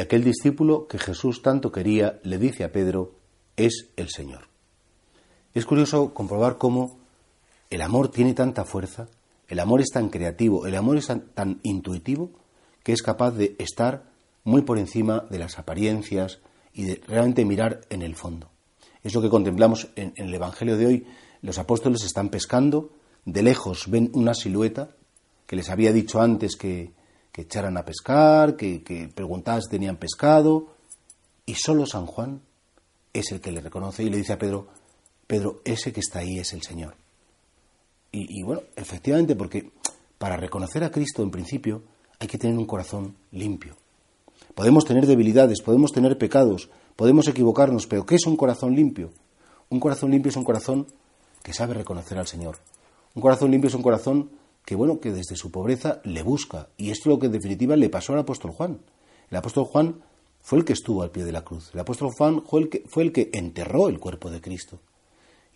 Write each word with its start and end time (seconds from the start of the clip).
aquel 0.00 0.24
discípulo 0.24 0.86
que 0.88 0.98
Jesús 0.98 1.42
tanto 1.42 1.72
quería 1.72 2.20
le 2.22 2.38
dice 2.38 2.64
a 2.64 2.72
Pedro, 2.72 3.14
es 3.56 3.88
el 3.96 4.08
Señor. 4.08 4.48
Es 5.54 5.64
curioso 5.64 6.12
comprobar 6.12 6.58
cómo 6.58 6.98
el 7.70 7.82
amor 7.82 8.10
tiene 8.10 8.34
tanta 8.34 8.64
fuerza, 8.64 9.08
el 9.48 9.60
amor 9.60 9.80
es 9.80 9.88
tan 9.90 10.08
creativo, 10.08 10.66
el 10.66 10.74
amor 10.74 10.96
es 10.96 11.06
tan 11.06 11.60
intuitivo, 11.62 12.30
que 12.82 12.92
es 12.92 13.02
capaz 13.02 13.32
de 13.32 13.56
estar 13.58 14.04
muy 14.44 14.62
por 14.62 14.78
encima 14.78 15.26
de 15.30 15.38
las 15.38 15.58
apariencias 15.58 16.40
y 16.72 16.84
de 16.84 17.00
realmente 17.06 17.44
mirar 17.44 17.80
en 17.90 18.02
el 18.02 18.14
fondo. 18.14 18.48
Es 19.02 19.14
lo 19.14 19.22
que 19.22 19.30
contemplamos 19.30 19.88
en, 19.96 20.12
el 20.16 20.34
Evangelio 20.34 20.76
de 20.76 20.86
hoy. 20.86 21.06
Los 21.42 21.58
apóstoles 21.58 22.04
están 22.04 22.28
pescando, 22.28 22.90
de 23.24 23.42
lejos 23.42 23.88
ven 23.88 24.10
una 24.14 24.34
silueta 24.34 24.90
que 25.46 25.56
les 25.56 25.70
había 25.70 25.92
dicho 25.92 26.20
antes 26.20 26.56
que, 26.56 26.92
echaran 27.42 27.76
a 27.76 27.84
pescar, 27.84 28.56
que, 28.56 28.82
que 28.82 29.10
si 29.14 29.68
tenían 29.70 29.96
pescado, 29.96 30.68
y 31.44 31.54
solo 31.54 31.86
San 31.86 32.06
Juan 32.06 32.40
es 33.12 33.32
el 33.32 33.40
que 33.40 33.52
le 33.52 33.60
reconoce 33.60 34.02
y 34.02 34.10
le 34.10 34.18
dice 34.18 34.32
a 34.32 34.38
Pedro, 34.38 34.66
Pedro, 35.26 35.60
ese 35.64 35.92
que 35.92 36.00
está 36.00 36.20
ahí 36.20 36.38
es 36.38 36.52
el 36.52 36.62
Señor. 36.62 36.94
Y, 38.12 38.42
bueno, 38.42 38.62
efectivamente, 38.76 39.36
porque 39.36 39.70
para 40.16 40.38
reconocer 40.38 40.82
a 40.84 40.90
Cristo 40.90 41.22
en 41.22 41.30
principio 41.30 41.82
hay 42.18 42.28
que 42.28 42.38
tener 42.38 42.56
un 42.56 42.64
corazón 42.64 43.14
limpio. 43.30 43.76
Podemos 44.54 44.86
tener 44.86 45.06
debilidades, 45.06 45.60
podemos 45.60 45.92
tener 45.92 46.16
pecados, 46.16 46.70
podemos 46.94 47.28
equivocarnos, 47.28 47.86
pero 47.86 48.06
¿qué 48.06 48.14
es 48.14 48.26
un 48.26 48.36
corazón 48.36 48.74
limpio? 48.74 49.10
Un 49.68 49.80
corazón 49.80 50.12
limpio 50.12 50.30
es 50.30 50.36
un 50.36 50.44
corazón 50.44 50.86
que 51.42 51.52
sabe 51.52 51.74
reconocer 51.74 52.18
al 52.18 52.26
Señor. 52.26 52.56
Un 53.14 53.20
corazón 53.20 53.50
limpio 53.50 53.68
es 53.68 53.74
un 53.74 53.82
corazón 53.82 54.30
que, 54.66 54.74
bueno, 54.74 55.00
que 55.00 55.12
desde 55.12 55.36
su 55.36 55.50
pobreza 55.50 56.00
le 56.04 56.22
busca. 56.22 56.68
Y 56.76 56.90
esto 56.90 57.08
es 57.08 57.14
lo 57.14 57.18
que 57.18 57.26
en 57.26 57.32
definitiva 57.32 57.76
le 57.76 57.88
pasó 57.88 58.12
al 58.12 58.18
apóstol 58.18 58.50
Juan. 58.50 58.80
El 59.30 59.36
apóstol 59.38 59.64
Juan 59.64 60.02
fue 60.42 60.58
el 60.58 60.64
que 60.64 60.72
estuvo 60.72 61.02
al 61.02 61.12
pie 61.12 61.24
de 61.24 61.32
la 61.32 61.44
cruz. 61.44 61.70
El 61.72 61.80
apóstol 61.80 62.10
Juan 62.10 62.42
fue 62.44 62.62
el 62.62 62.68
que, 62.68 62.82
fue 62.86 63.04
el 63.04 63.12
que 63.12 63.30
enterró 63.32 63.88
el 63.88 64.00
cuerpo 64.00 64.28
de 64.28 64.40
Cristo. 64.40 64.80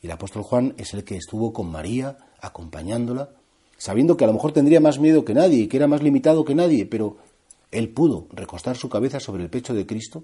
Y 0.00 0.06
el 0.06 0.12
apóstol 0.12 0.44
Juan 0.44 0.74
es 0.78 0.94
el 0.94 1.02
que 1.04 1.16
estuvo 1.16 1.52
con 1.52 1.70
María, 1.70 2.18
acompañándola, 2.40 3.30
sabiendo 3.76 4.16
que 4.16 4.24
a 4.24 4.28
lo 4.28 4.32
mejor 4.32 4.52
tendría 4.52 4.80
más 4.80 5.00
miedo 5.00 5.24
que 5.24 5.34
nadie 5.34 5.68
que 5.68 5.76
era 5.76 5.88
más 5.88 6.02
limitado 6.02 6.44
que 6.44 6.54
nadie, 6.54 6.86
pero 6.86 7.16
él 7.72 7.88
pudo 7.88 8.28
recostar 8.30 8.76
su 8.76 8.88
cabeza 8.88 9.18
sobre 9.18 9.42
el 9.42 9.50
pecho 9.50 9.74
de 9.74 9.86
Cristo 9.86 10.22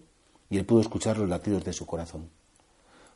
y 0.48 0.58
él 0.58 0.64
pudo 0.64 0.80
escuchar 0.80 1.18
los 1.18 1.28
latidos 1.28 1.64
de 1.64 1.72
su 1.72 1.86
corazón. 1.86 2.28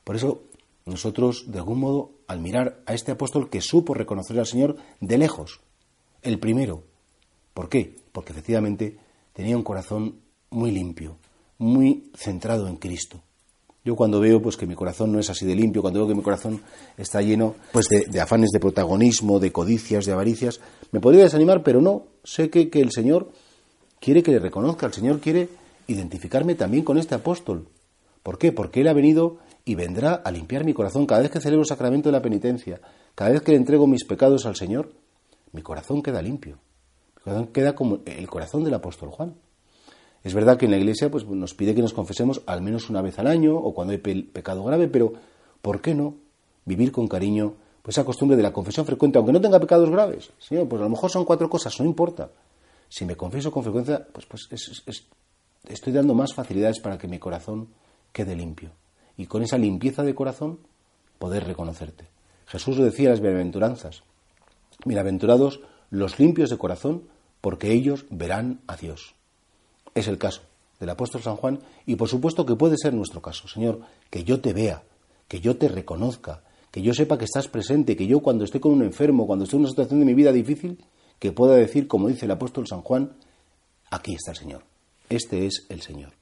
Por 0.03 0.17
eso 0.17 0.43
nosotros, 0.91 1.45
de 1.47 1.59
algún 1.59 1.81
modo, 1.81 2.13
al 2.27 2.41
mirar 2.41 2.81
a 2.87 2.95
este 2.95 3.13
apóstol 3.13 3.49
que 3.49 3.61
supo 3.61 3.95
reconocer 3.95 4.39
al 4.39 4.47
Señor 4.47 4.77
de 5.01 5.19
lejos, 5.19 5.61
el 6.23 6.39
primero, 6.39 6.85
¿por 7.55 7.69
qué? 7.69 7.97
Porque 8.13 8.33
efectivamente 8.33 8.99
tenía 9.33 9.57
un 9.57 9.63
corazón 9.63 10.17
muy 10.51 10.71
limpio, 10.71 11.17
muy 11.59 12.11
centrado 12.15 12.69
en 12.69 12.77
Cristo. 12.77 13.23
Yo 13.83 13.97
cuando 13.97 14.21
veo 14.21 14.43
pues 14.43 14.59
que 14.59 14.67
mi 14.67 14.75
corazón 14.75 15.11
no 15.13 15.19
es 15.19 15.31
así 15.31 15.47
de 15.47 15.55
limpio, 15.55 15.81
cuando 15.81 16.01
veo 16.01 16.09
que 16.09 16.15
mi 16.15 16.23
corazón 16.23 16.61
está 16.99 17.23
lleno 17.23 17.55
pues 17.73 17.87
de, 17.89 18.21
afanes 18.21 18.51
de 18.51 18.61
protagonismo, 18.61 19.41
de 19.41 19.53
codicias, 19.53 20.05
de 20.05 20.13
avaricias, 20.13 20.61
me 20.93 21.01
podría 21.01 21.25
desanimar, 21.25 21.63
pero 21.63 21.81
no, 21.81 22.05
sé 22.23 22.51
que, 22.51 22.69
que 22.69 22.81
el 22.81 22.91
Señor 22.93 23.33
quiere 23.99 24.23
que 24.23 24.33
le 24.33 24.39
reconozca, 24.39 24.87
el 24.87 24.93
Señor 24.93 25.21
quiere 25.21 25.49
identificarme 25.87 26.55
también 26.55 26.85
con 26.85 26.99
este 26.99 27.15
apóstol. 27.15 27.69
¿Por 28.23 28.37
qué? 28.37 28.53
Porque 28.53 28.83
Él 28.83 28.89
ha 28.89 28.93
venido 28.93 29.39
y 29.71 29.77
vendrá 29.77 30.15
a 30.15 30.33
limpiar 30.33 30.65
mi 30.65 30.75
corazón 30.75 31.07
cada 31.07 31.23
vez 31.23 31.31
que 31.31 31.39
celebro 31.39 31.63
el 31.63 31.69
sacramento 31.69 32.09
de 32.09 32.13
la 32.13 32.21
penitencia, 32.21 32.81
cada 33.15 33.31
vez 33.31 33.41
que 33.41 33.53
le 33.53 33.57
entrego 33.57 33.87
mis 33.87 34.05
pecados 34.05 34.45
al 34.45 34.57
Señor, 34.57 34.91
mi 35.53 35.63
corazón 35.63 36.03
queda 36.03 36.21
limpio. 36.21 36.59
Mi 37.19 37.23
corazón 37.23 37.47
queda 37.53 37.77
como 37.77 38.01
el 38.05 38.29
corazón 38.29 38.65
del 38.65 38.75
apóstol 38.75 39.11
Juan. 39.11 39.37
Es 40.25 40.35
verdad 40.35 40.57
que 40.57 40.65
en 40.65 40.73
la 40.73 40.77
Iglesia 40.77 41.09
pues, 41.09 41.25
nos 41.25 41.55
pide 41.55 41.73
que 41.73 41.83
nos 41.83 41.93
confesemos 41.93 42.43
al 42.47 42.63
menos 42.63 42.91
una 42.91 43.01
vez 43.01 43.17
al 43.21 43.29
año 43.29 43.55
o 43.55 43.73
cuando 43.73 43.93
hay 43.93 43.99
pecado 43.99 44.65
grave, 44.65 44.89
pero 44.89 45.13
¿por 45.63 45.81
qué 45.81 45.95
no 45.95 46.17
vivir 46.65 46.91
con 46.91 47.07
cariño 47.07 47.55
pues, 47.83 47.97
esa 47.97 48.05
costumbre 48.05 48.37
de 48.37 48.43
la 48.43 48.53
confesión 48.53 48.85
frecuente, 48.85 49.19
aunque 49.19 49.33
no 49.33 49.41
tenga 49.41 49.61
pecados 49.61 49.89
graves? 49.89 50.33
Señor, 50.41 50.67
pues 50.67 50.81
a 50.81 50.85
lo 50.87 50.91
mejor 50.91 51.13
son 51.13 51.25
cuatro 51.25 51.49
cosas, 51.49 51.79
no 51.79 51.87
importa. 51.87 52.29
Si 52.89 53.05
me 53.05 53.15
confieso 53.15 53.53
con 53.53 53.63
frecuencia, 53.63 54.05
pues, 54.13 54.27
pues 54.27 54.49
estoy 55.69 55.93
dando 55.93 56.13
más 56.13 56.35
facilidades 56.35 56.81
para 56.81 56.99
que 56.99 57.07
mi 57.07 57.21
corazón 57.21 57.69
quede 58.13 58.35
limpio. 58.35 58.73
Y 59.21 59.27
con 59.27 59.43
esa 59.43 59.59
limpieza 59.59 60.03
de 60.03 60.15
corazón 60.15 60.61
poder 61.19 61.45
reconocerte. 61.45 62.09
Jesús 62.47 62.79
decía 62.79 63.11
las 63.11 63.21
bienaventuranzas. 63.21 64.03
Bienaventurados 64.87 65.61
los 65.91 66.19
limpios 66.19 66.49
de 66.49 66.57
corazón, 66.57 67.05
porque 67.41 67.73
ellos 67.73 68.07
verán 68.11 68.61
a 68.67 68.77
Dios 68.77 69.15
es 69.95 70.09
el 70.09 70.19
caso 70.19 70.43
del 70.79 70.91
apóstol 70.91 71.23
San 71.23 71.37
Juan 71.37 71.61
y 71.87 71.97
por 71.97 72.09
supuesto 72.09 72.47
que 72.47 72.57
puede 72.57 72.77
ser 72.79 72.95
nuestro 72.95 73.21
caso. 73.21 73.49
Señor, 73.49 73.81
que 74.09 74.25
yo 74.25 74.41
te 74.41 74.53
vea, 74.53 74.83
que 75.29 75.41
yo 75.41 75.57
te 75.57 75.69
reconozca, 75.69 76.43
que 76.71 76.83
yo 76.83 76.95
sepa 76.95 77.19
que 77.19 77.25
estás 77.25 77.49
presente, 77.49 77.97
que 77.97 78.07
yo 78.07 78.21
cuando 78.21 78.45
esté 78.45 78.61
con 78.61 78.73
un 78.73 78.83
enfermo, 78.83 79.27
cuando 79.27 79.45
esté 79.45 79.57
en 79.57 79.61
una 79.61 79.71
situación 79.71 80.01
de 80.01 80.07
mi 80.07 80.15
vida 80.15 80.33
difícil, 80.33 80.83
que 81.19 81.33
pueda 81.33 81.55
decir, 81.57 81.87
como 81.87 82.09
dice 82.09 82.25
el 82.25 82.31
apóstol 82.31 82.67
San 82.67 82.81
Juan, 82.81 83.13
aquí 83.91 84.15
está 84.15 84.31
el 84.31 84.39
Señor. 84.39 84.63
Este 85.11 85.47
es 85.47 85.67
el 85.69 85.83
Señor. 85.83 86.13